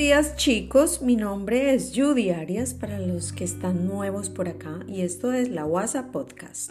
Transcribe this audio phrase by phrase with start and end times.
[0.00, 5.02] días chicos, mi nombre es Judy Arias para los que están nuevos por acá y
[5.02, 6.70] esto es la WhatsApp Podcast.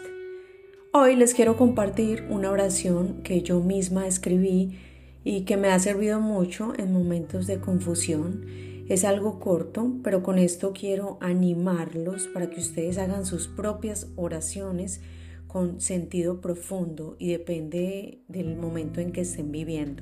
[0.94, 4.80] Hoy les quiero compartir una oración que yo misma escribí
[5.24, 8.48] y que me ha servido mucho en momentos de confusión.
[8.88, 15.02] Es algo corto, pero con esto quiero animarlos para que ustedes hagan sus propias oraciones
[15.46, 20.02] con sentido profundo y depende del momento en que estén viviendo.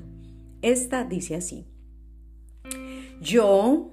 [0.62, 1.66] Esta dice así.
[3.20, 3.90] Yo,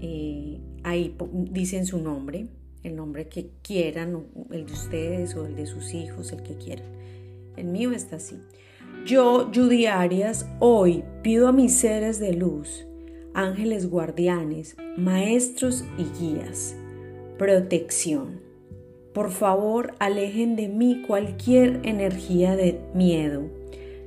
[0.00, 1.16] eh, ahí
[1.50, 2.46] dicen su nombre,
[2.82, 6.86] el nombre que quieran, el de ustedes o el de sus hijos, el que quieran.
[7.56, 8.36] El mío está así.
[9.04, 12.86] Yo, Judy Arias, hoy pido a mis seres de luz,
[13.34, 16.76] ángeles guardianes, maestros y guías,
[17.38, 18.40] protección.
[19.12, 23.42] Por favor, alejen de mí cualquier energía de miedo.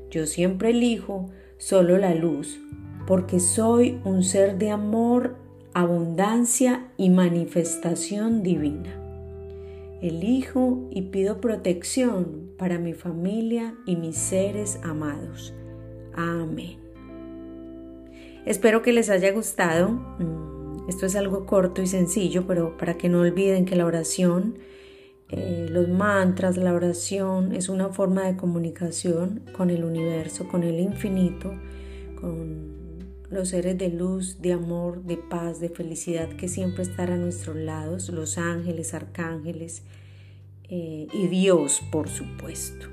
[0.09, 2.59] Yo siempre elijo solo la luz,
[3.05, 5.35] porque soy un ser de amor,
[5.73, 8.99] abundancia y manifestación divina.
[10.01, 15.53] Elijo y pido protección para mi familia y mis seres amados.
[16.13, 16.77] Amén.
[18.45, 19.89] Espero que les haya gustado.
[19.89, 24.57] Mm, esto es algo corto y sencillo, pero para que no olviden que la oración,
[25.29, 30.81] eh, los mantras, la oración es una forma de comunicación con el universo, con el
[30.81, 31.53] infinito,
[32.19, 32.82] con
[33.29, 37.55] los seres de luz, de amor, de paz, de felicidad que siempre están a nuestros
[37.55, 39.83] lados, los ángeles, arcángeles
[40.69, 42.87] eh, y Dios, por supuesto.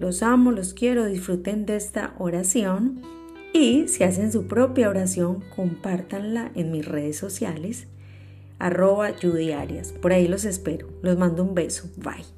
[0.00, 3.02] Los amo, los quiero, disfruten de esta oración
[3.52, 7.88] y si hacen su propia oración, compártanla en mis redes sociales,
[8.58, 9.12] arroba.
[10.00, 10.88] Por ahí los espero.
[11.02, 11.88] Los mando un beso.
[11.96, 12.37] Bye.